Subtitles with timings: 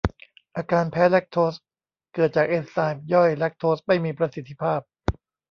[0.55, 1.53] อาการแพ้แลคโทส
[2.13, 4.81] เกิดจากเอนไซม์ย่อยแลคโทสไม่มีประสิทธิภาพ